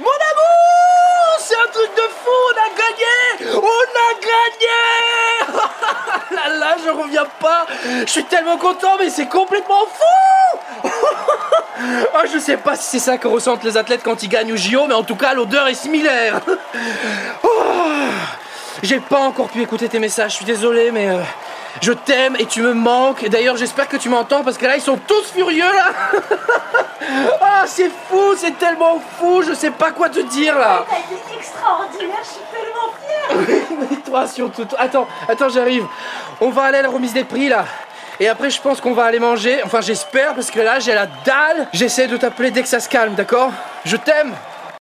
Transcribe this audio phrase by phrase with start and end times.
[0.00, 5.68] Mon amour C'est un truc de fou On a gagné On a gagné
[6.30, 7.66] Là là, je reviens pas
[8.04, 10.88] Je suis tellement content, mais c'est complètement fou
[12.14, 14.56] Oh, je sais pas si c'est ça que ressentent les athlètes quand ils gagnent au
[14.56, 16.40] JO, mais en tout cas, l'odeur est similaire
[17.42, 17.48] Oh,
[18.82, 21.08] J'ai pas encore pu écouter tes messages, je suis désolé, mais...
[21.08, 21.20] euh,
[21.82, 23.28] je t'aime et tu me manques.
[23.28, 25.90] D'ailleurs, j'espère que tu m'entends parce que là, ils sont tous furieux là.
[27.64, 30.84] Ah, c'est fou, c'est tellement fou, je sais pas quoi te dire là.
[30.86, 33.68] T'as été extraordinaire, je suis tellement fière.
[33.90, 34.66] Mais toi surtout.
[34.66, 35.86] toi- Attends, attends, j'arrive.
[36.42, 37.64] On va aller à la remise des prix là.
[38.20, 39.62] Et après, je pense qu'on va aller manger.
[39.64, 41.66] Enfin, j'espère parce que là, j'ai la dalle.
[41.72, 43.50] J'essaie de t'appeler dès que ça se calme, d'accord?
[43.86, 44.34] Je t'aime.